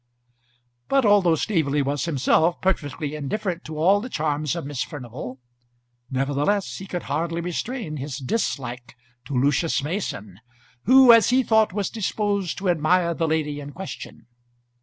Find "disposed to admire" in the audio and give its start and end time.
11.91-13.13